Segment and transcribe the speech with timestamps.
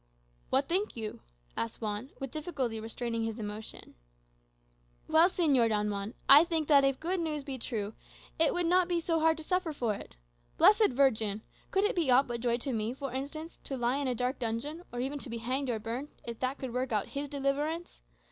[0.49, 1.21] "What think you?"
[1.55, 3.93] asked Juan, with difficulty restraining his emotion.
[5.07, 7.93] "Well, Señor Don Juan, I think that if that good news be true,
[8.39, 10.17] it would not be so hard to suffer for it.
[10.57, 11.43] Blessed Virgin!
[11.69, 14.39] Could it be aught but joy to me, for instance, to lie in a dark
[14.39, 18.01] dungeon, or even to be hanged or burned, if that could work out his deliverance?